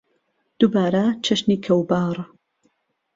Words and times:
دووبارە 0.59 1.05
چەشنی 1.25 1.57
کەوباڕ 1.65 2.17